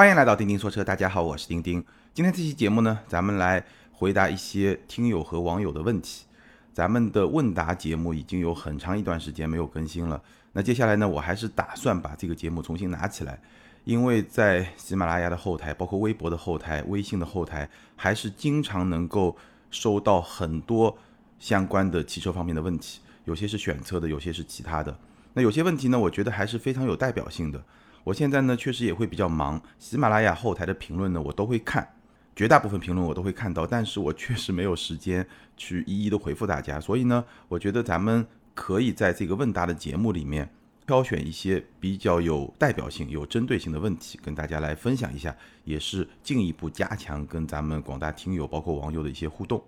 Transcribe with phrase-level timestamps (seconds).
[0.00, 1.84] 欢迎来到钉钉说车，大家好，我是钉钉。
[2.14, 6.24] 今天这期节目呢，咱们来回答一些听友和网友的问题。
[6.72, 13.38] 咱们的问答节目已经有很长一段时间没有更新了，那接下来呢，我还是打算把这个节目重新拿起来，
[13.84, 19.36] 因为在喜马拉雅的后台，包括微博的后台、微信的后台，还是经常能够
[19.70, 20.96] 收到很多
[21.38, 24.98] 相关的汽车方面的问题，有些是选车的，有些是其他的。
[25.34, 27.62] 那有些问题呢，我觉得还是非常有代表性的。
[28.04, 31.86] 我现在呢，确实也会比较忙，喜马拉雅后台的评论呢，我都会看，
[32.34, 35.26] 绝大部分评论我都会看到，但是我确实没有时间
[35.56, 40.48] 去一一的回复大家，所以呢，我觉得咱们可以在这个问答的节目里面，
[40.86, 49.62] 挑选一些比较有代表性、有针对性的问题，跟大家来分享一下，也是进一步加强跟咱们广大听友包括网友的一些互动。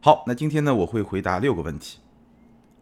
[0.00, 1.98] 好，那今天呢，我会回答六个问题，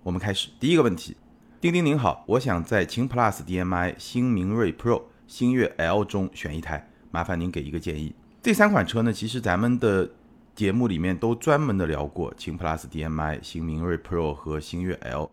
[0.02, 1.16] 我们开始第一个问题。
[1.60, 8.14] 丁丁您好，我想在秦 PLUS DM-i、新明锐 Pro、星越 L 中选一台，麻烦您给一个建议。
[8.40, 10.08] 这三款车呢，其实咱们的
[10.54, 15.32] 节目里面都专门的聊过，秦 PLUS DM-i、新明锐 Pro 和星越 L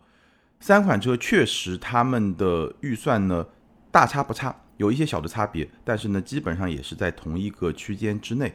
[0.59, 3.45] 三款车，确实他们的预算呢
[3.91, 8.51] 大差不差，有一些小的差别，但是呢基本上也是在同一个区间之内。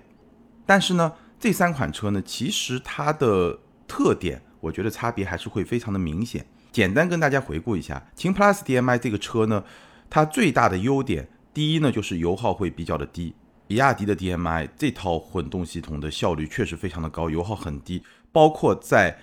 [0.67, 6.45] 但是呢这三款车呢，其实它的特点，我觉得差别还是会非常的明显。
[6.73, 9.65] 简单跟大家回顾一下，秦 PLUS DM-i 这个车呢，
[10.09, 13.35] 它最大的优点，第一呢就是油耗会比较的低。
[13.67, 19.17] 比亚迪的 DM-i 这套混动系统的效率确实非常的高，油耗很低，包括在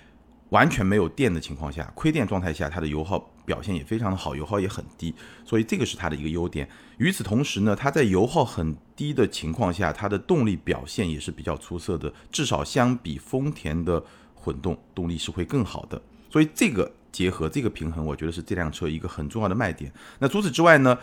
[0.50, 6.68] 完全没有电的情况下，亏电状态下，它的油耗表现也非常的好，油耗也很低，所以这个是它的一个优点。
[6.98, 14.02] 与此同时呢，它在油耗很低的情况下，它的动力表现也是比较出色的，至少相比丰田的
[14.34, 16.00] 混动动力是会更好的。
[16.30, 16.92] 所以这个。
[17.10, 19.92] 结合这个平衡，我觉得是这辆车一个很重要的卖点。
[20.18, 20.98] 那除此之外呢，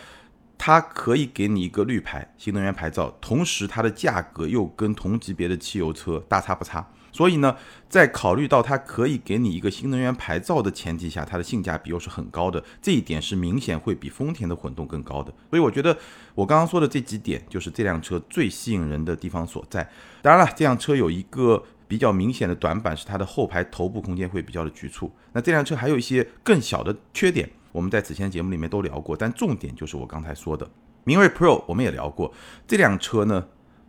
[0.57, 6.87] 它可以给你一个绿牌新能源牌照，同时它的价格又跟同级别的汽油车大差不差。
[7.11, 7.55] 所以呢，
[7.87, 15.33] 在考虑到它可以给你一个新能源牌照的前提下，它的性价比又是很高的，这一点是明显会比丰田的混动更高的。
[15.49, 15.97] 所以我觉得
[16.33, 19.89] 我刚刚说的这几点，就是这辆车最吸引人的地方所在。
[20.21, 21.63] 当然了，这辆车有一个。
[21.87, 25.11] 比较明显的短板是它的后排头部空间会比较的局促。
[25.33, 29.15] 那这辆车还有一些更小的缺点，我们在此前节目里面都聊过。
[29.15, 30.69] 但重点就是我刚才说的，
[31.03, 32.33] 明锐 Pro 我们也聊过。
[32.67, 33.47] 这辆车呢，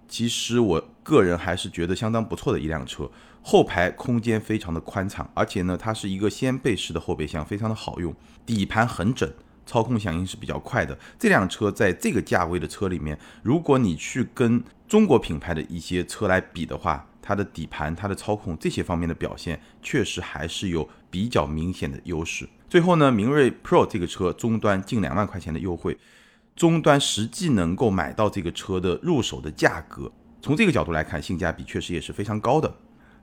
[0.08, 3.10] 其实我个人还是觉得相当不错的一辆车。
[3.48, 8.12] 后排空间非常的宽敞，而且呢，它是一个掀背式的后备箱，非常的好用。
[8.44, 9.32] 底盘很整，
[9.64, 10.98] 操控响应是比较快的。
[11.16, 22.48] 这辆车在这个价位的车里面，如果你去跟中国品牌的一些车来比的话，它的底盘、它的操控这些方面的表现，确实还是有比较明显的优势。
[22.68, 25.98] 最后呢，明锐 Pro 这个车终端近两万块钱的优惠，
[26.54, 32.72] 终端实际能够买到这个车的入手的价格，从这个角度来看，性价比确实也是非常高的。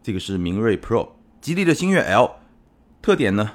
[0.02, 2.30] 这个是明锐 Pro，吉利的星越 L，
[3.02, 3.54] 特点呢？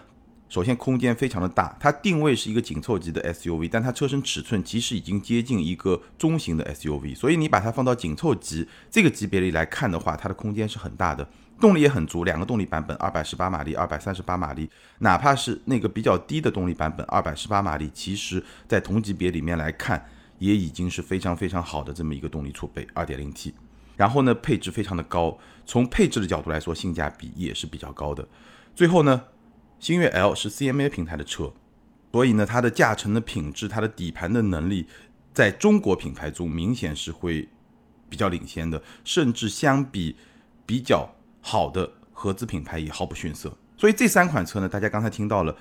[0.48, 11.28] 首先，空间非常的大，它定位是一个紧凑级的 SUV，但它车身尺寸其实已经接近一个中型的 SUV，所以你把它放到紧凑级这个级别里来看的话，它的空间是很大的，
[11.60, 14.70] 动力也很足，两个动力版本，二百十八马力，二百三十八马力，
[15.00, 20.03] 哪怕是那个比较低的动力版本，二百十八马力，其实在同级别里面来看，
[20.38, 23.53] 也已经是非常非常好的这么一个动力储备，二点零 T，
[23.97, 28.26] 然后呢，配置非常的高，从配置的角度来说，性价比也是比较高的，
[28.75, 29.25] 最后呢。
[29.78, 31.53] 星越 L 是 CMA 平台的车，
[32.12, 34.87] 所以呢，它的驾乘的品质、它的底盘的能力，
[35.33, 37.49] 在中国品牌中明显是会
[38.09, 40.17] 比较领先的，甚至相比
[40.67, 43.56] 比较好的合资品牌也毫不逊色。
[43.77, 45.56] 所以这三款车呢，大家刚才听到了，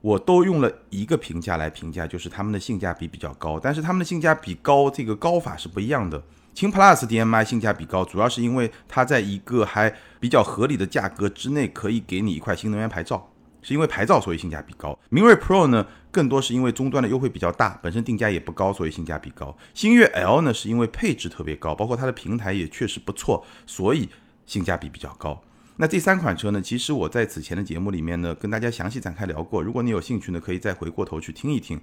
[0.00, 3.60] 我都用了一个评价来评价，就是它们的性价比比较高。
[3.60, 6.22] 但是它们的性价比高，这个高法是不一样的。
[6.54, 13.30] 秦 PLUS DM-i 性价比高，主要是因为它在一个还比较合理的价格之内，可以给你一块新能源牌照。
[13.68, 14.98] 是因为牌照，所以性价比高。
[15.10, 19.54] 明锐 Pro 呢，更多是因为终端的优惠比较大，本身定价也不高，所以性价比高。
[19.74, 24.08] 星越 L 呢，是因为配置特别高，包括它的平台也确实不错，所以
[24.46, 25.38] 性价比比较高。
[25.76, 29.62] 那这三款车呢，其实我在此前的节目里面呢，跟大家详细展开聊过。
[29.62, 31.78] 如果你有兴趣呢，可以再回过头去听一听。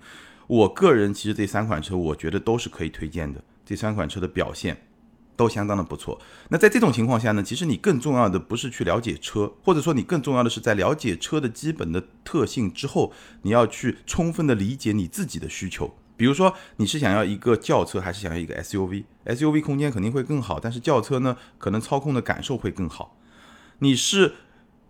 [0.47, 3.39] 我个人其实这三款车，我觉得都是可以推荐的。
[3.63, 4.75] 这三款车的表现。
[5.35, 6.19] 都相当的不错。
[6.49, 13.11] 那在这种情况下呢，其实你更重要的不是去了解车，或者说你更重要的是在了解车的基本的特性之后，
[13.41, 15.95] 你要去充分的理解你自己的需求。
[16.17, 23.17] 比如说，你是想要一个轿车，还是想要一个 SUV？SUV 空间肯定会更好，但是轿车呢，可能操控的感受会更好。
[23.79, 24.35] 你是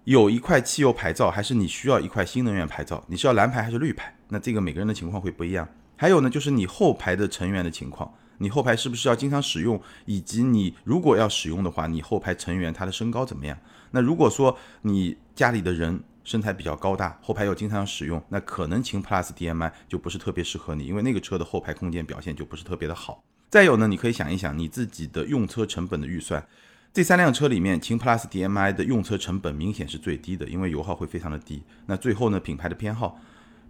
[0.03, 3.03] 有一块汽油牌照，还是你需要一块新能源牌照？
[3.07, 4.15] 你是要蓝牌还是绿牌？
[4.29, 5.67] 那这个每个人的情况会不一样。
[5.95, 8.13] 还有呢，就是你后排的成员的情况。
[8.37, 9.81] 你后排是不是要经常使用？
[10.05, 13.57] 以及你如果要使用的话，你后排成员他的身高怎么样？
[13.91, 23.23] 那如果说你家里的人身材比较高大，后排又经常使用，那可能秦 PLUS DM-i 就不是特别适合你，因为那个车的后排空间表现就不是特别的好。
[23.49, 26.45] 再有呢，你可以想一想你自己的用车成本的预算。
[26.91, 31.61] 这三辆车里面，秦 PLUS DM-i 的用车成本明显是最低的，因为油耗会非常的低。
[31.85, 33.19] 那最后呢，品牌的偏好，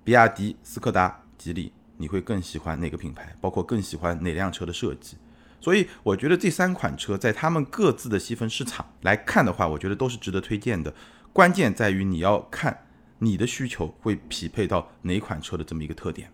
[0.04, 3.36] 比亚迪、斯柯达、吉利，你会更喜欢哪个品牌？
[3.40, 5.18] 包括更喜欢哪辆车的设计？
[5.62, 10.94] 所以我觉得这三款车在他们各自的细分市场来看的话，我觉得都是值得推荐的。
[11.34, 12.86] 关键在于你要看
[13.20, 16.32] 你的需求会匹配到哪款车的这么一个特点。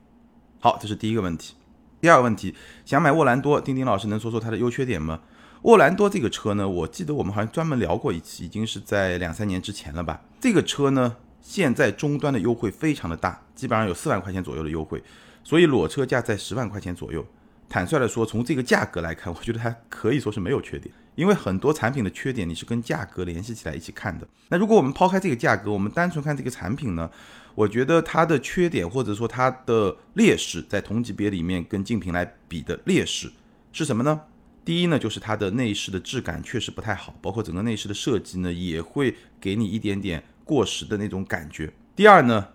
[0.59, 1.55] 好，这是第一个问题。
[2.01, 5.21] 第二个问题，想买沃兰多，丁丁老师能说说它的优缺点吗？
[5.61, 10.21] 沃兰多这个车呢，我记得我们好像专门聊过一期，已经是在两三年之前了吧。
[10.39, 15.03] 这个车呢，现在终端的优惠非常的大，基本上有四万块钱左右的优惠，
[15.43, 17.25] 所以裸车价在十万块钱左右。
[17.69, 24.27] 坦率的说，从这个价格来看，我觉得它可以说是没有缺点，因为很多产品的缺点你是跟价格联系起来一起看的。
[24.49, 27.09] 那如果我们抛开这个价格，我们单纯看这个产品呢，
[27.55, 33.31] 我觉得它的缺点或者说它的劣势，在同级别里面跟竞品来比的劣势
[33.71, 34.19] 是什么呢？
[34.65, 41.71] 第一呢，就是它的内饰的质感确实不太好，包括整个内饰的设计呢，也会给你一点点过时的那种感觉。
[41.95, 42.45] 第二呢，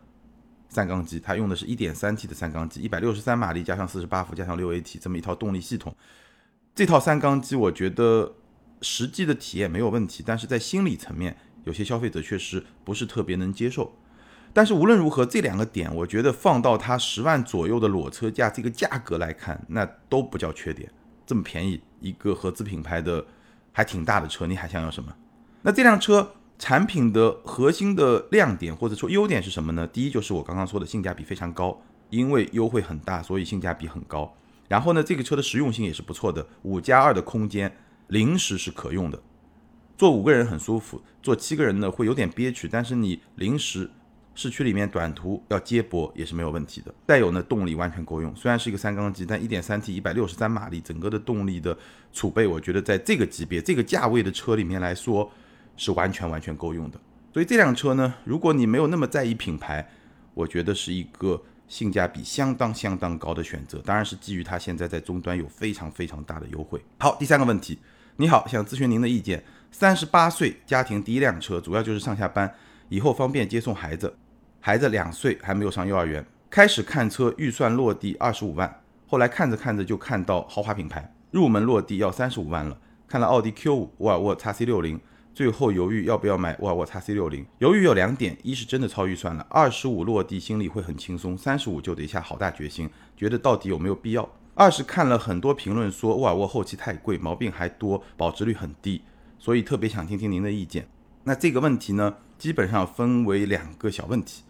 [0.77, 5.97] 三缸机，它用的是一点三 T 的三缸机，一百六十三马力加上四十八伏加上六 AT 这么一套动力系统。
[6.75, 8.35] 这套三缸机，我觉得
[8.83, 11.35] 实际的体验没有问题，但是在心理层面，
[11.65, 13.91] 有些消费者确实不是特别能接受。
[14.53, 20.93] 但是无论如何，这两个点，我觉得放到它十万左右的裸车价这个价格来看，那都不叫缺点。
[21.25, 23.25] 这么便宜一个合资品牌的
[23.73, 25.11] 还挺大的车，你还想要什么？
[25.63, 29.87] 那这辆车产品的核心的亮点或者说优点是什么呢？
[29.87, 31.81] 第一就是我刚刚说的性价比非常高，
[32.11, 34.35] 因为优惠很大，所以性价比很高。
[34.69, 37.75] 然后呢，这个车的实用性也是不错的，五加二的空间，
[38.09, 39.21] 临时是可用的，
[39.97, 43.91] 坐五个人很舒服，坐七个人呢会有点憋屈，但是你临时。
[44.39, 46.95] 市区里面短途要接驳也是没有问题的。
[47.07, 51.75] 再有呢，动力完全够用，虽然是一个三缸机，但一点三 T 一百六十三马力，整个的动力的
[52.13, 55.33] 储备，我觉得在这个级别、这个价位的车里面来说，
[55.77, 56.99] 是完全完全够用的。
[57.33, 59.89] 所以这辆车呢，如果你没有那么在意品牌，
[60.35, 63.79] 我觉得是一个性价比相当相当高的选择。
[63.85, 66.83] 当然是基于它现在在终端有非常非常大的优惠。
[66.99, 67.79] 好，第三个问题，
[68.17, 69.45] 你好，想咨询您的意见。
[69.71, 72.55] 三十八岁家庭第一辆车，主要就是上下班，
[72.89, 74.17] 以后方便接送孩子。
[74.61, 82.79] 孩子两岁还没有上幼儿园，开始看车，预算落地二十五万，后来看着看着就看到豪华品牌，入门落地要三十五万了。
[83.07, 84.99] 看了奥迪 Q 五、沃尔沃 x C 六零，
[85.37, 87.45] 最后犹豫要不要买沃尔沃 x C 六零。
[87.59, 94.27] 犹豫有两点，一是真的超预算了，二十五落地心里会很轻松，三十五就得下好大决心，觉得到底有没有必要。
[94.55, 99.03] 二是看了很多评论说沃尔沃后期太贵，毛病还多，保值率很低，
[99.39, 100.89] 所以特别想听听您的意见。
[101.25, 104.43] 那这个问题呢，基本上分为两个小问题。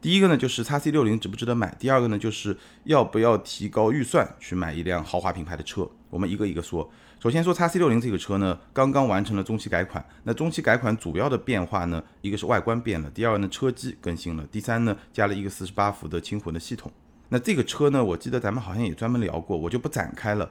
[0.00, 1.72] 第一个呢，就是叉 C 六零值不值得买？
[1.78, 5.88] 第二个呢，就是要不要提高预算去买一辆豪华品牌的车？
[6.10, 6.90] 我们一个一个说。
[7.24, 10.04] 首先说叉 C 六零这个车呢，刚刚完成了中期改款。
[10.24, 16.92] 那中期改款主要的变化呢，一个是外观变了，第二呢，车机更新了，第三呢，加了一个四十八伏的轻混的系统。
[17.30, 20.50] 那这个车呢，我记得咱们好像也专门聊过，我就不展开了。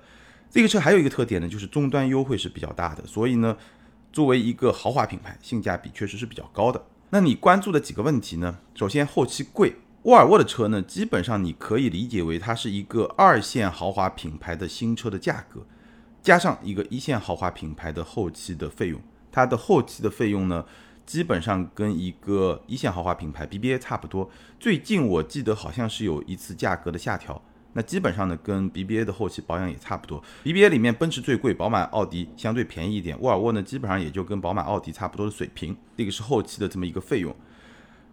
[0.50, 3.56] 这个车还有一个特点呢，就是终端优惠是比较大的，所以呢，
[4.12, 6.84] 作为一个豪华品牌，性价比确实是比较高的。
[7.12, 8.58] 那你关注的几个问题呢？
[8.74, 15.64] 首先后期贵，沃尔沃的车呢，基本上你可以理解为它是一个二线豪华品牌的新车的价格，
[16.24, 19.00] 加上一个一线豪华品牌的后期的费用，
[19.32, 20.66] 它的后期的费用呢，
[21.06, 24.30] 基本上跟一个一线豪华品牌 BBA 差不多。
[24.58, 27.40] 最近我记得好像是有一次价格的下调。
[27.76, 30.24] 那基本上呢，跟 BBA 的后期保养也差不多。
[30.44, 33.20] BBA 里面奔驰最贵，宝马、奥迪相对便宜一点。
[33.20, 35.76] 沃尔沃呢，基本上也就跟宝马、奥迪差不多的水平。
[35.98, 37.36] 这个是后期的这么一个费用。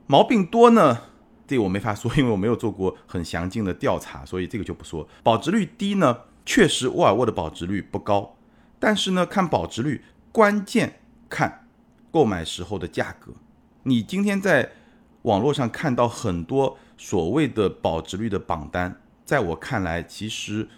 [0.07, 0.99] 毛病多呢，
[1.47, 5.07] 这我没法说，因为我没有做过很详尽的调查，所以这个就不说。
[5.23, 8.37] 保值率低呢，确实沃尔沃的保值率不高。
[8.79, 11.67] 但是呢，看保值率，关键看
[12.11, 13.33] 购买时候的价格。
[13.83, 14.73] 你今天在
[15.23, 19.01] 网络上看到很多所谓的保值率的榜单。
[19.25, 20.69] 在我看来，其实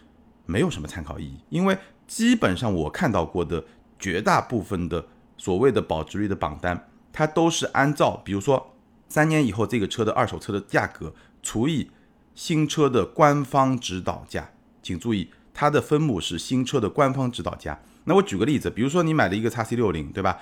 [0.44, 3.64] 没有什么参考意义，因为基本上我看到过的
[3.98, 5.06] 绝大部分的
[5.38, 8.74] 所谓的保值率的榜单，它都是按照比如说
[9.08, 11.90] 三年以后这个车的二手车的价格除以
[12.34, 14.50] 新车的官方指导价，
[14.82, 17.78] 请注意它的分母是新车的官方指导价。
[18.04, 20.38] 那我举个例子，比如说你买了一个叉 C 六零，对吧？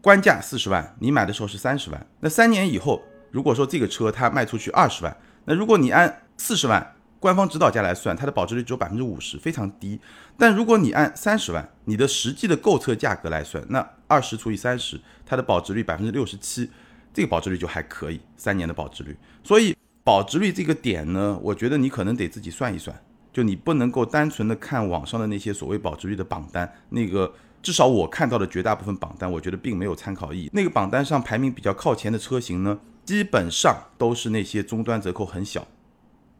[0.00, 6.90] 官价四十万，你买的时候是三十万，那三年以后，如果说这个车它卖出去二十万，那如果你按四十万。
[7.20, 9.98] 官方指导价来算，它的保值率只有百分之五十，非常低。
[10.36, 16.70] 但如果你按三十万，你的实际的购车价格来算，那二十除以三十，它的保值率百分之六十七，
[17.14, 19.16] 这个保值率就还可以，三年的保值率。
[19.42, 22.94] 所以保值率这个点呢，我觉得你可能得自己算一算，
[23.34, 30.50] 就你不能够单纯的看网上的那些所谓保值率的榜单，那个至少我看到的绝大部分榜单，我觉得并没有参考意义。
[30.52, 35.66] 那个榜单上排名比较靠前的车型呢，基本上都是那些终端折扣很小。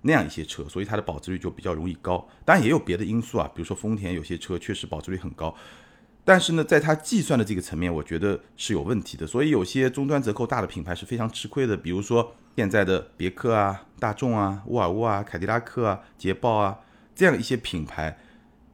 [0.07, 2.29] 那样一些车，所以它的保值率就比较容易高。
[2.45, 5.55] 当然也有别的因素啊，比如说丰田有些车确实保值率很高，
[6.25, 9.26] 但是呢，在它计算的这个层面，我觉得是有问题的。
[9.26, 16.78] 所以有些终端折扣大的品牌是非常吃亏的，比如说现在的别克啊、大众啊、沃尔沃啊、凯迪拉克啊、捷豹啊
[17.14, 18.19] 这样一些品牌，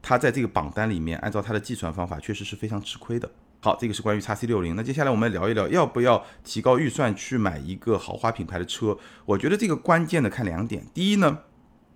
[0.00, 3.28] 它在这个榜单里面按照它的计算方法，确实是非常吃亏的。
[3.62, 4.76] 好，这个是关于叉 C 六零。
[4.76, 8.96] 那接下来我们聊一聊，要不要提高预算去买一个豪华品牌的车？
[9.26, 10.86] 我觉得这个关键的看两点。
[10.94, 11.40] 第一呢，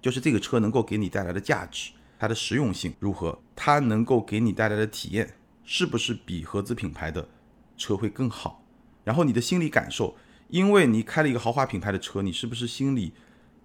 [0.02, 3.38] 就是这个车能够给你带来的价值，它的实用性如何？
[3.56, 5.34] 它能够给你带来的体验
[5.64, 7.28] 是不是比合资品牌的
[7.76, 8.62] 车会更好？
[9.02, 10.16] 然后你的心理感受，
[10.49, 13.12] 因为你开了一个豪华品牌的车，你是不是心里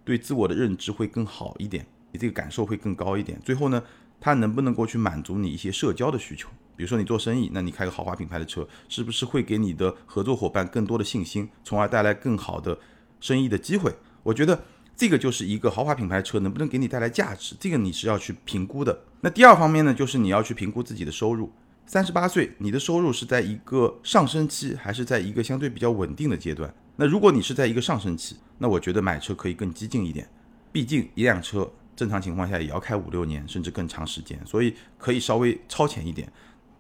[0.03, 1.85] 对自我的认知会更好一点？
[2.11, 3.39] 你这个感受会更高一点？
[3.45, 3.83] 最后呢，
[4.19, 6.49] 它能不能够去满足你一些社交的需求？
[6.75, 12.79] 比如说你做生意，那你开个豪华品牌的车，是不是会给你的合作伙伴更多的信心，从而带来更好的
[13.19, 13.93] 生意的机会？
[14.23, 14.63] 我觉得
[14.95, 19.03] 这个就是一个豪华品牌车能不能给你带来价值，这个你是要去评估的。
[19.21, 21.51] 那第二方面呢，就是你要去评估自己的收入。
[21.89, 26.71] 三十八岁，你的收入是在一个上升期，还是在一个相对比较稳定的阶段？
[26.97, 30.29] 那如果你是在一个上升期，那我觉得买车可以更激进一点，
[30.71, 36.31] 毕竟一辆车正常情况下也要开五六年，甚至更长时间，所以可以稍微超前一点。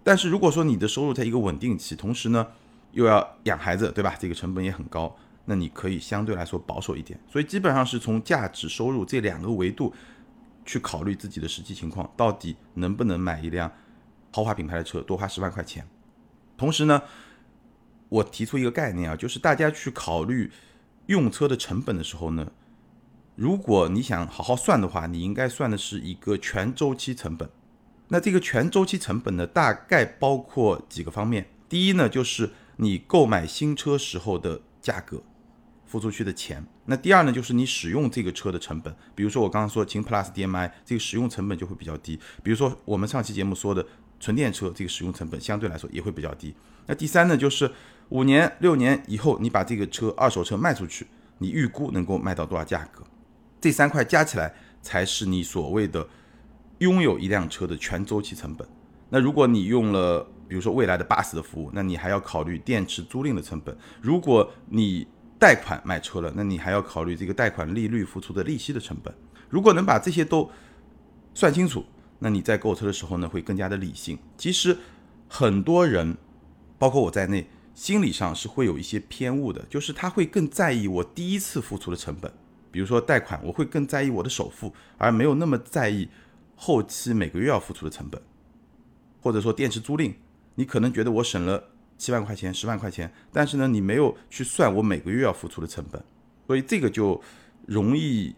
[0.03, 2.45] 但是如果说你的收入在一个稳定期，同时呢
[2.91, 4.15] 又要养孩子，对吧？
[4.19, 7.19] 这个成本也很高，那你可以相对来说保守一点。
[7.27, 9.91] 所以基本上是从价值、收入这两个维度
[10.67, 13.71] 去考虑自己的实际情况，到底能不能买一辆
[14.31, 15.87] 豪华品牌的车，多花十万块钱。
[16.57, 17.01] 同时呢，
[18.09, 20.51] 我提出一个概念啊，就是大家去考虑
[21.05, 22.51] 用车的成本的时候呢，
[23.35, 27.49] 如果你想好好算的话，你应该算的是一个全周期成本。
[28.09, 31.47] 那这个全周期成本呢，大概包括几个方面。
[31.69, 35.21] 第一呢，就是你购买新车时候的价格，
[35.85, 36.65] 付出去的钱。
[36.85, 38.93] 那第二呢，就是你使用这个车的成本。
[39.13, 42.19] 比如说我刚刚说秦 Plus DM-i 这个使用成本就会比较低。
[42.41, 43.85] 比如说我们上期节目说的
[44.19, 46.53] 纯电车，这个使用成本相对来说也会比较低。
[46.85, 47.71] 那第三呢，就是
[48.09, 51.07] 五年、六年以后你把这个车二手车卖出去，
[51.37, 53.03] 你预估能够卖到多少价格？
[53.61, 56.07] 这三块加起来才是你所谓的。
[56.79, 58.65] 拥有一辆车的全周期成本，
[59.09, 63.77] 那如果你用了，比如说未来的 bus 的服务，那你还要考虑电池租赁的成本。
[63.99, 65.05] 如果你
[65.37, 69.13] 贷款买车了，那你还要考虑这个贷款利率付出的利息的成本。
[69.49, 70.49] 如果能把这些都
[71.33, 71.83] 算清楚，
[72.19, 74.19] 那你在购车的时候呢，会更加的理性。
[74.37, 74.77] 其实
[75.27, 76.15] 很多人，
[76.77, 82.31] 包括我在内，心理上是会有一些偏误的，就是他会更在意我第一次付出的成本，
[82.71, 86.09] 比如说贷款，我会更在意我的首付，而没有那么在意。
[86.61, 88.21] 后期每个月要付出的成本，
[89.21, 90.13] 或者说电池租赁，
[90.55, 91.63] 你可能觉得我省了
[91.97, 96.03] 七万块钱、十万块钱，但是呢，你没有去算我每个月要付出的成本，
[96.47, 97.21] 所以这个就
[97.65, 98.35] 容易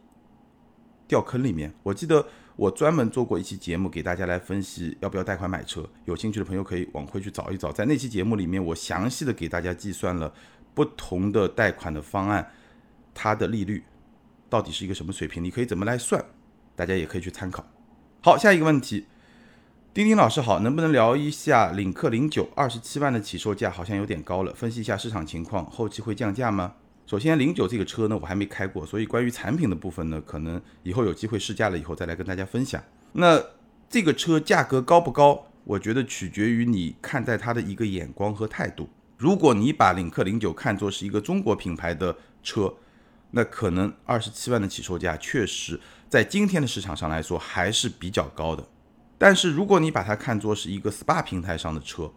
[1.08, 1.74] 掉坑里面。
[1.82, 2.24] 我记得
[2.56, 10.32] 我专门做过一期节目，给大家来分析要不要贷款买车，有兴趣的朋友可以往回去找一找，在那期节目里面，我详细的给大家计算了
[10.74, 12.52] 不同的贷款的方案，
[13.14, 13.84] 它的利率
[14.50, 16.24] 到底是一个什么水平，你可以怎么来算，
[16.76, 17.66] 大家也可以去参考。
[18.22, 19.08] 好，下一个问题，
[19.94, 26.76] 丁丁老师好，能不能聊一下领克零九二十七万的起售价好像有点高了，分析一下市场情况，后期会降价吗？
[27.12, 32.82] 首先，零九这个车呢，我还没开过，所以关于产品的部分呢，可能以后有机会试驾了以后再来跟大家分享。
[33.12, 33.38] 那
[33.90, 35.46] 这个车价格高不高？
[35.66, 38.90] 我觉得取决于你看待它的一个眼光和态度。
[39.18, 42.74] 如果你把领克零九看作是一个中国品牌的车，
[43.32, 45.78] 那可能二十七万的起售价确实
[46.08, 48.66] 在今天的市场上来说还是比较高的。
[49.18, 52.10] 但是如果你把它看作是一个 SPA 平台上的车，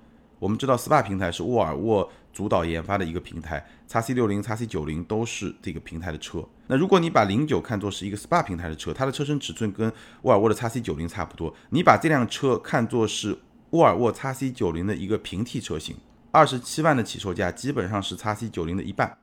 [0.45, 6.47] 我们知道 SPA 平台是沃尔沃主导研发的一个平台，x C 六零、x C 九零都是这个平台的车。
[6.67, 13.39] 那如果你把零九看作是一个 SPA 平台的车，它的车身尺寸跟沃尔沃的 x C 九零差不多，你把这辆车看作是
[13.71, 15.97] 沃尔沃 x C 九零的一个平替车型，
[16.31, 19.17] 二十七万的起售价基本上是 x C 九零的一半。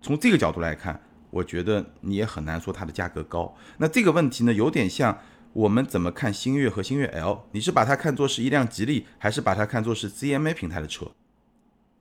[0.00, 3.54] 从这个角度来看，我觉得你也很难说它的价格高。
[3.78, 5.16] 那这个问题呢，有点像
[5.54, 7.44] 我们怎么看星越和星越 L？
[7.52, 11.12] 你是把它看作是一辆吉利，还是把它看作是 CMA 平台的车？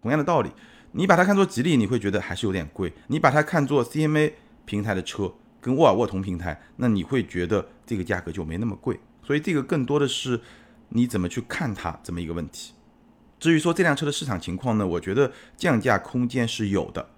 [0.01, 0.51] 同样的道理，
[0.93, 4.31] 你把它看作吉利，你会觉得还是有点贵；你把它看作 CMA
[4.63, 9.00] 平台的车，跟沃尔沃同平台，那你会觉得这个价格就没那么贵。
[9.22, 10.39] 所以这个更多的是
[10.89, 12.74] 你怎么去看它这么一个问题。
[13.38, 17.10] 至于说这辆车的市场情况呢，我觉得降价空间是有的，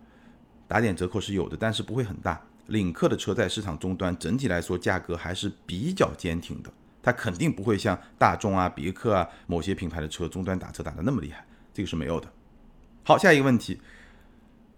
[0.68, 2.42] 打点折扣是有的，但是不会很大。
[2.68, 12.32] 领克的车在市场终端整体来说价格还是比较坚挺的，它肯定不会像大众啊、别克啊某些品牌的车终端打车打的那么厉害，这个是没有的。
[13.04, 13.82] 好，下一个问题，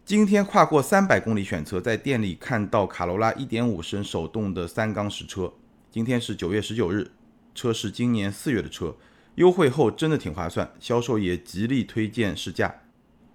[0.04, 5.54] 今天跨过三百公里选车，在店里看到卡罗拉1.5升手动的三缸实车，
[5.92, 7.12] 今天是九月十九日，
[7.54, 8.96] 车是今年四月的车，
[9.36, 12.74] 优惠后真的挺划算，销售也极力推荐试驾，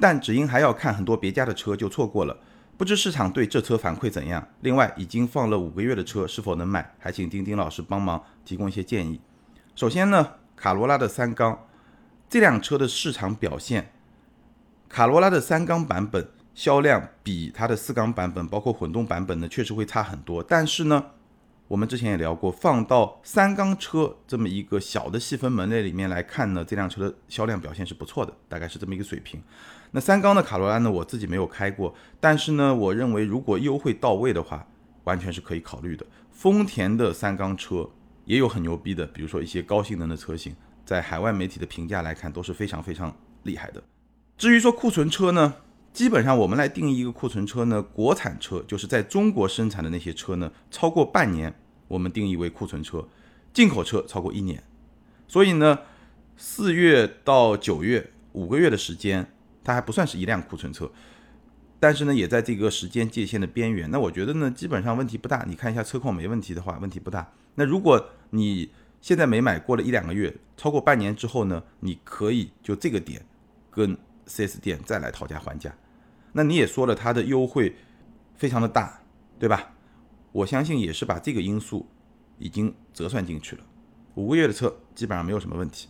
[0.01, 2.37] 但只因还要看很多别家的车就错过了。
[2.81, 4.49] 不知市场对这车反馈怎样？
[4.63, 6.95] 另外，已经放了五个月的车是否能买？
[6.99, 9.21] 还请丁丁老师帮忙提供一些建议。
[9.77, 11.67] 首先呢，卡罗拉的三缸
[12.27, 13.93] 这辆车的市场表现，
[14.89, 20.43] 卡罗拉的三缸版本销量比它的四缸版本，包括混动版本呢，确实会差很多。
[20.43, 21.05] 但是呢，
[21.71, 29.41] 我们之前也聊过，放到三缸车这么一个小的细分门类里面来看呢，这辆车的销量表现是不错的，大概是这么一个水平。
[29.93, 30.91] 那三缸的卡罗拉呢？
[30.91, 34.67] 我自己没有开过，但是呢，我认为如果优惠到位的话，
[35.05, 36.05] 完全是可以考虑的。
[36.33, 37.89] 丰田的三缸车
[38.25, 40.53] 也有很牛逼的，比如说一些高性能的车型，
[40.85, 43.81] 在海外媒体的评价来看都是非常非常厉害的。
[44.37, 45.55] 至于说库存车呢，
[45.93, 51.55] 基本上我们来定义一个库存车呢，国产车就是在中国生产的那些车呢，超过半年
[51.89, 53.09] 我们定义为库存车，
[53.53, 54.63] 进口车超过一年。
[55.29, 55.79] 所以呢，
[56.37, 59.33] 四月到九月五个月的时间。
[59.63, 60.91] 它还不算是一辆库存车，
[61.79, 63.89] 但是呢，也在这个时间界限的边缘。
[63.91, 65.45] 那我觉得呢，基本上问题不大。
[65.47, 67.31] 你看一下车况没问题的话，问题不大。
[67.57, 68.71] 那如果你
[69.03, 73.23] 现在没买，过了一两个月，超过半年之后呢，你可以就这个点
[73.71, 73.97] 跟
[74.31, 75.75] 4S 店再来讨价还价。
[76.33, 77.77] 那你也说了，它的优惠
[78.37, 79.03] 非常的大，
[79.39, 79.73] 对吧？
[80.33, 81.89] 我相信也是把这个因素
[82.39, 83.65] 已经折算进去了。
[84.15, 85.89] 五个月的车基本上没有什么问题。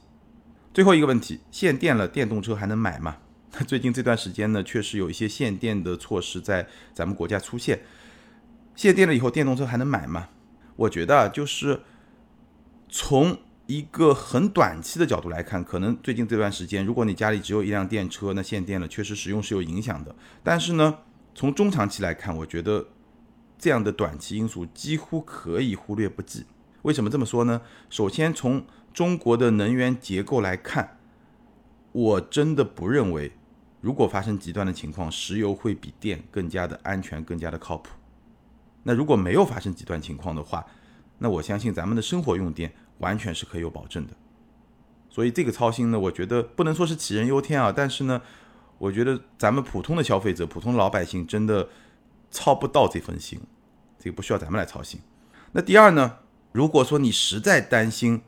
[0.72, 3.18] 最后一个问题，限电了，电动车还能买吗？
[3.66, 7.80] 最近这段时间呢，确实有一些限电的措施在咱们国家出现。
[8.74, 10.28] 限电了以后，电动车还能买吗？
[10.76, 11.82] 我觉得就是
[12.88, 13.36] 从
[13.70, 20.12] 一个很短期的角度来看，可能最近这段时间，如果你家里只有一辆电车，那限电了确实使用是有影响的。
[20.42, 20.98] 但是呢，
[21.36, 22.88] 从中长期来看，我觉得
[23.56, 26.46] 这样的短期因素几乎可以忽略不计。
[26.82, 27.62] 为什么这么说呢？
[27.88, 30.98] 首先从中国的能源结构来看，
[31.92, 33.30] 我真的不认为。
[33.80, 37.90] 如果发生极端的情况，石油会比电更加的安全，更加的靠谱。
[38.82, 40.66] 那如果没有发生极端情况的话，
[41.18, 44.14] 那我相信咱们的生活用电完全是可以有保证的。
[45.10, 48.22] 所以这个操心呢，我觉得不能说是杞人忧天啊，但是呢，
[48.78, 51.68] 我觉得咱们普通的消费者、普通老百姓真的
[52.30, 53.40] 操不到这份心，
[53.98, 55.00] 这个不需要咱们来操心。
[55.52, 56.18] 那第二呢，
[56.52, 58.22] 如果说你实在担心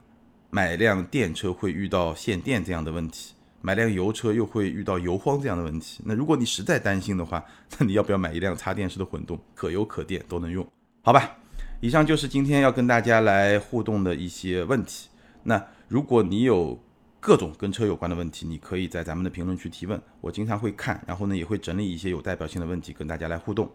[0.50, 6.02] 买辆电车会遇到限电这样的问题，买辆油车又会遇到油荒这样的问题。
[6.04, 7.44] 那如果你实在担心的话，
[7.78, 10.66] 那你要不要买一辆插电式的混动，可油可电都能用？
[11.02, 11.38] 好吧，
[11.82, 15.08] 以上就是今天要跟大家来互动的一些问题。
[15.42, 16.80] 那如果你有
[17.18, 23.68] 各种跟车有关的问题，你可以在咱们的评论区提问，我经常会看，然后呢也会整理一些有代表性的问题跟大家来互动。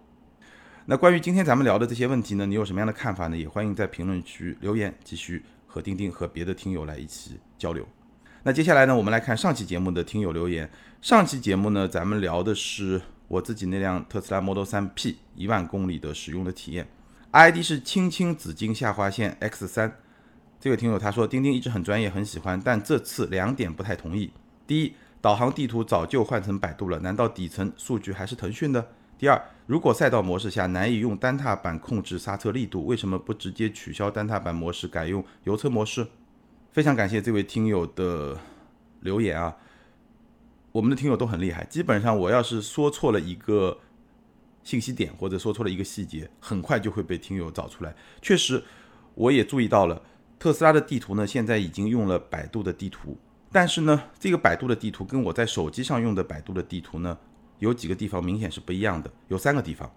[0.86, 3.36] 那关于今天咱们聊的这些问题呢，你有什么样的看法呢？
[3.36, 7.86] 也欢迎在评论区留言，继续和钉钉和别的听友来一起交流。
[8.44, 10.70] 那接下来呢，我们来看上期节目的听友留言。
[11.02, 16.88] 上期节目呢，咱们聊的是我自己那辆特斯拉 Model 3 P 一万公里的使用的体验
[17.32, 20.00] ，ID 是青青紫金下划线 X 三。
[20.60, 24.32] 这位听友他说，钉钉一直很专业，很喜欢，但这次两点不太同意。
[24.66, 28.88] 第一，导航地图早就换成百度了，难道底层数据还是腾讯的？
[29.20, 36.08] 第二，如果赛道模式下难以用单踏板控制刹车力度，为什么不直接取消单踏板模式，改用油车模式？
[36.72, 38.38] 非常感谢这位听友的
[39.02, 39.56] 留言啊！
[40.72, 43.80] 我们的听友都很厉害，基本上我要是说错了一个
[44.68, 47.96] 信息点，或者说错了一个细节，很快就会被听友找出来。
[48.22, 48.62] 确实，
[49.16, 50.02] 我也注意到了，
[50.38, 53.18] 特斯拉的地图呢，现在已经用了百度的地图，
[53.50, 57.18] 但是呢，这个百度的地图跟我在手机上用的百度的地图呢，
[57.60, 59.90] 有几个地方明显是不一样的，有三个地方，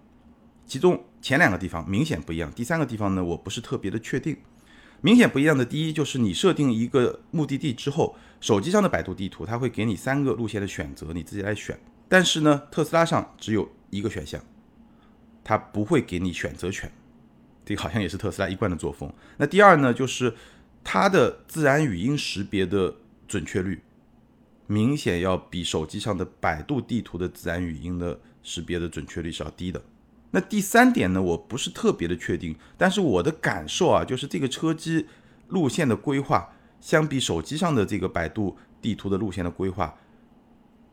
[0.65, 4.37] 其中前两个地方明显不一样，第三个地方呢，我不是特别的确定。
[5.01, 11.77] 明显不一样的第一就是你设定一个目的地之后，手机上的百度地图它会给你三个路线的选择，你自己来选。
[12.07, 14.41] 但是呢，特斯拉上只有一个选项，
[15.43, 16.91] 它不会给你选择权。
[17.63, 19.11] 这好像也是特斯拉一贯的作风。
[19.37, 20.33] 那第二呢，就是
[20.83, 22.95] 它的自然语音识别的
[23.27, 23.81] 准确率，
[24.67, 29.81] 明显要比手机上的百度地图的自然语音的识别的准确率是要低的。
[30.31, 35.05] 那第三点呢，我不是特别的确定，但是我的感受啊，就是这个车机
[35.49, 39.95] 路线的规划，相比手机上的这个百度地图的路线的规划，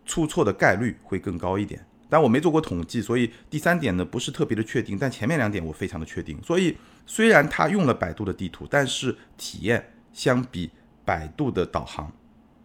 [0.04, 1.86] 出错的概率会更高一点。
[2.10, 4.96] 但我没做过统计，所以第三点呢不是特别的确定。
[4.98, 6.42] 但前面两点我非常的确定。
[6.42, 10.70] 所以虽然它用了百度的地图，但是体验相比
[11.04, 12.10] 百度的导航，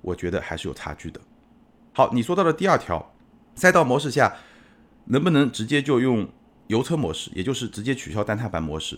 [0.01, 1.19] 我觉得还是有差距的。
[1.91, 3.13] 好，你说到的第二条，
[3.53, 4.33] 赛道模式下
[5.05, 6.27] 能不能直接就用
[6.67, 8.97] 油车模式，也就是直接取消单踏板模式？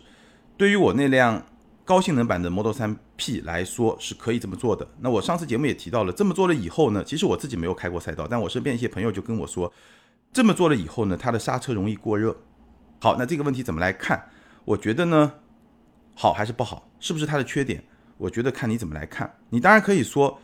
[0.56, 1.44] 对于我那辆
[1.84, 4.88] 高性能版的 Model 3 P 来说是可以这么做的。
[5.00, 9.74] 那我上次节目也提到了，这么做了以后呢，其实我自己没有开过赛道，但我身边一些朋友就跟我说。
[10.36, 12.36] 这么做了以后呢，它的刹车容易过热。
[13.00, 14.28] 好，那这个问题怎么来看？
[14.66, 15.32] 我觉得呢，
[16.14, 16.90] 好还是不好？
[17.00, 17.82] 是不是它的缺点？
[18.18, 19.34] 我觉得看你怎么来看。
[19.50, 20.38] 你当然可以说，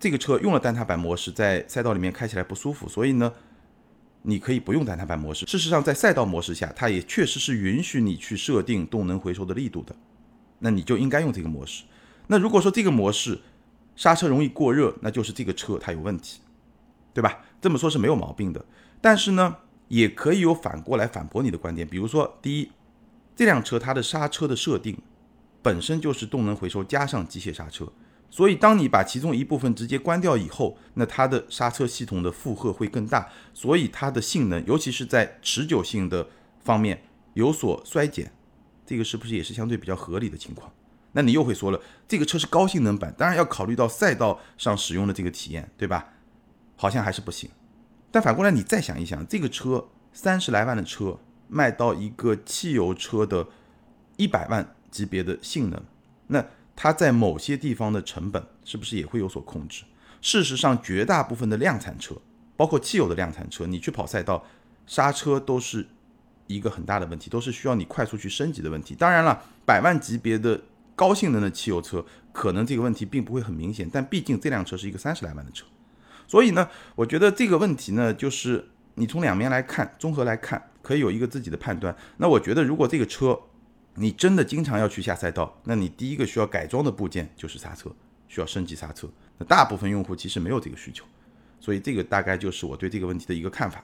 [0.00, 3.32] 这个车用了单踏板模式，在赛道里面开起来不舒服，所以呢，
[4.22, 5.46] 你可以不用单踏板模式。
[5.46, 9.94] 事实上，在赛道模式下，它也确实是允许你去设定动能回收的力度的。
[10.58, 11.84] 那你就应该用这个模式。
[12.26, 13.38] 那如果说这个模式
[13.94, 16.40] 刹车容易过热，那就是这个车它有问题，
[17.14, 17.44] 对吧？
[17.60, 18.64] 这么说是没有毛病的。
[19.00, 19.56] 但是呢，
[19.88, 21.86] 也可以有反过来反驳你的观点。
[21.86, 22.70] 比如说，第一，
[23.36, 24.96] 这辆车它的刹车的设定
[25.62, 27.92] 本身就是动能回收加上机械刹车，
[28.30, 36.28] 所以当你把其中一部分直接关掉以后，那它的刹车系统的负荷会更大，所以它的性能，尤其是在持久性的
[36.64, 37.02] 方面
[37.34, 38.32] 有所衰减。
[38.84, 40.72] 这个是不是也是相对比较合理的情况？
[41.12, 46.12] 那你又会说了，这个车是高性能版，当然要考虑到赛道上使用的这个体验，对吧？
[46.76, 47.50] 好像还是不行。
[48.10, 51.18] 但反过来，你再想一想，这个车三十来万的车
[51.48, 53.46] 卖到一个汽油车的
[54.16, 55.82] 一百万级别的性能，
[56.28, 56.44] 那
[56.74, 59.84] 它在某些地方的成本是不是也会有所控制？
[60.20, 62.16] 事实上，绝大部分的量产车，
[62.56, 64.44] 包括汽油的量产车，你去跑赛道，
[64.86, 65.86] 刹车都是
[66.46, 68.94] 一个很大的问题，都是需要你快速去升级的问题。
[68.94, 70.60] 当然了，百万级别的
[70.96, 75.66] 高性能的汽油车，可能这个问题并不会很明显，但毕竟这辆车是一个三十来万的车。
[76.28, 81.96] 所以呢，我觉得这个问题呢，就是你从两面来看，综合来看，可以有一个自己的判断。
[82.18, 83.40] 那我觉得，如果这个车
[83.94, 87.90] 你真的经常要去下赛道，那你第一个需要改装的部件就是刹车，
[88.28, 89.08] 需要升级刹车。
[89.38, 91.04] 那大部分用户其实没有这个需求，
[91.58, 93.82] 所以这个大概就是我对这个问题的一个看法。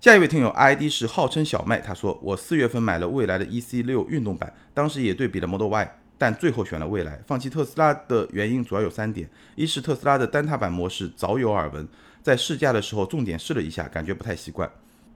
[0.00, 5.98] 下一位听友 ID 是号称小麦，他说我四月份买了蔚来的 EC 六运动版，当时也对比了 Model Y。
[6.16, 11.86] 但最后选了蔚来，放弃特斯拉的原因主要有三点：一是特斯拉的单踏板模式早有耳闻，
[12.22, 14.68] 在试驾的时候重点试了一下，感觉不太习惯；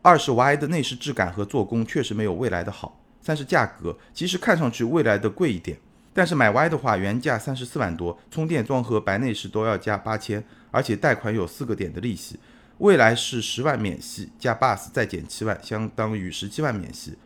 [0.02, 5.78] 二是 Y 的内饰质感和做工确实没有蔚来的好；三是价格，其实看上去蔚来的贵一点，
[6.12, 12.37] 但是买 Y 的话原价三十四万多，充电桩和白内饰都要加八千，而且贷款有四个点的利息；
[12.78, 17.16] 蔚来是十万免息加 Bus 再减七万，相当于十七万免息。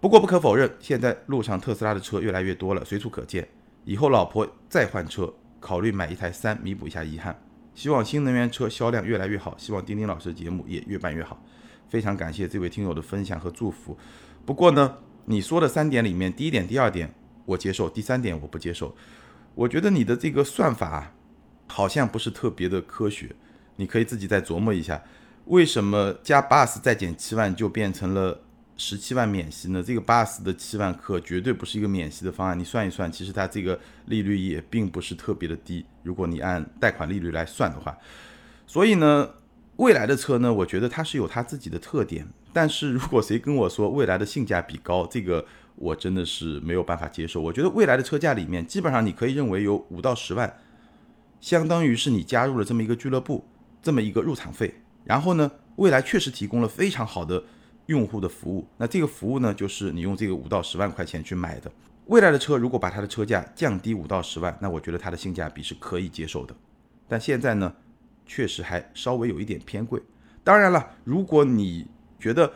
[0.00, 3.46] 不过不可否认，现在路上特斯拉的车越来越多了，随处可见。
[3.84, 7.38] 以后老婆再换车，考虑买一台三，弥补一下遗憾。
[7.74, 11.42] 希望新能源车销量越来越好，希望丁丁老师的节目也越办越好。
[11.90, 13.94] 非常感谢这位听友的分享和祝福。
[14.46, 18.96] 不过呢，你说的三点里面，第一点、第二点我接受，第三点我不接受。
[19.54, 21.12] 我觉得你的这个算法
[21.66, 23.36] 好像不是特别的科学，
[23.76, 25.02] 你可以自己再琢磨一下，
[25.44, 28.40] 为什么加 bus 再减七万就变成了？
[28.82, 29.82] 十七万免息呢？
[29.82, 32.58] 这个 bus 的七万克绝对不是一个免息的方案。
[32.58, 35.84] 你算一算，其实它这个利率也并不是特别的低。
[36.02, 37.94] 如果你按贷款利率来算的话，
[38.66, 39.28] 所以呢，
[39.76, 42.26] 未来的车呢，我觉得它是有它自己的特点。
[42.54, 45.44] 但是如果谁跟我说未来的性价比高，这个
[45.76, 47.38] 我真的是没有办法接受。
[47.38, 50.56] 我觉得未来的车价里面，基本上你可以认为有五到十万，
[51.38, 53.46] 相当于是你加入了这么一个俱乐部，
[53.82, 54.74] 这么一个入场费。
[55.04, 57.44] 然后呢，未来确实提供了非常好的。
[57.90, 61.68] 用户的服务，那这个服务呢，就是你用这个五到十万块钱去买的。
[62.06, 66.54] 未来的车，如果把它的车价降低五到十万，那我觉得它的性价比是可以接受的。
[67.08, 67.74] 但现在呢，
[68.24, 70.00] 确实还稍微有一点偏贵。
[70.44, 71.84] 当然了，如果你
[72.20, 72.52] 觉得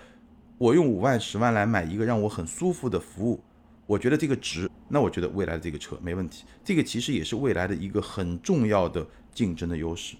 [0.57, 3.43] 我用五万、十万来买一个让我很舒服的服务，
[3.87, 6.45] 我觉得这个值，那我觉得未来的这个车没问题。
[6.63, 10.15] 这个其实也是未来的一个很重要的竞争的优势。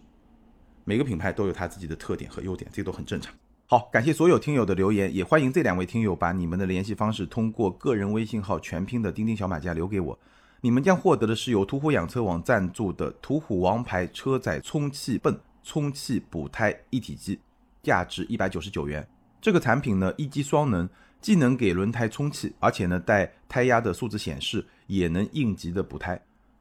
[0.83, 3.33] 每个品牌都有它自己的特点和优点，这都很正常。
[3.75, 10.17] 好，感谢所有听友的留言，也欢迎这两位听友把你们的联系方式通过个人微信号全拼的钉钉小马甲留给我，
[10.61, 17.37] 你们将获得的是由途虎养车网赞助的途虎王牌车载充气泵充气补胎一体机，
[17.83, 19.05] 价值一百九十九元。
[19.43, 20.89] 这个产品呢一机双能，
[21.21, 26.17] 既能给轮胎充气，而且呢带胎压的数字显示，也能应急的补胎。